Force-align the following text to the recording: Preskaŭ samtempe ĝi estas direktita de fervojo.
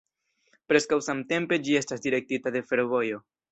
Preskaŭ 0.71 0.97
samtempe 1.09 1.61
ĝi 1.69 1.77
estas 1.83 2.03
direktita 2.09 2.57
de 2.59 2.65
fervojo. 2.73 3.25